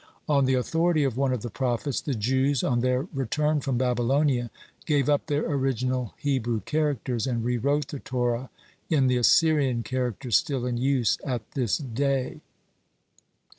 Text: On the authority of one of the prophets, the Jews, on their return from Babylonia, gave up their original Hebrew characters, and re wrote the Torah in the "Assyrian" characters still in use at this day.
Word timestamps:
On 0.27 0.45
the 0.45 0.55
authority 0.55 1.03
of 1.03 1.15
one 1.15 1.31
of 1.31 1.43
the 1.43 1.51
prophets, 1.51 2.01
the 2.01 2.15
Jews, 2.15 2.63
on 2.63 2.79
their 2.81 3.07
return 3.13 3.61
from 3.61 3.77
Babylonia, 3.77 4.49
gave 4.87 5.07
up 5.07 5.27
their 5.27 5.45
original 5.45 6.15
Hebrew 6.17 6.61
characters, 6.61 7.27
and 7.27 7.45
re 7.45 7.57
wrote 7.59 7.89
the 7.89 7.99
Torah 7.99 8.49
in 8.89 9.05
the 9.05 9.17
"Assyrian" 9.17 9.83
characters 9.83 10.35
still 10.35 10.65
in 10.65 10.77
use 10.77 11.19
at 11.23 11.51
this 11.51 11.77
day. 11.77 12.41